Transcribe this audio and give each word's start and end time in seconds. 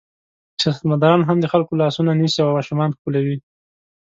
سیاستمداران 0.61 1.21
هم 1.25 1.37
د 1.41 1.45
خلکو 1.53 1.79
لاسونه 1.81 2.11
نیسي 2.19 2.39
او 2.43 2.49
ماشومان 2.57 2.89
ښکلوي. 2.95 3.37